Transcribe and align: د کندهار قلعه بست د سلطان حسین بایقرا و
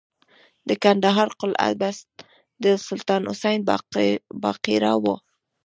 د 0.67 0.69
کندهار 0.83 1.29
قلعه 1.39 1.71
بست 1.81 2.07
د 2.63 2.65
سلطان 2.85 3.21
حسین 3.31 3.59
بایقرا 4.43 4.93
و 5.03 5.05